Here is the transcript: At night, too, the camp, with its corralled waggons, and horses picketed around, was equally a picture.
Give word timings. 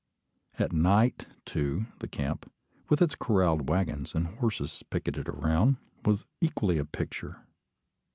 At 0.57 0.73
night, 0.73 1.27
too, 1.45 1.85
the 1.99 2.07
camp, 2.07 2.51
with 2.89 3.03
its 3.03 3.13
corralled 3.13 3.69
waggons, 3.69 4.15
and 4.15 4.25
horses 4.25 4.81
picketed 4.89 5.29
around, 5.29 5.77
was 6.03 6.25
equally 6.41 6.79
a 6.79 6.85
picture. 6.85 7.45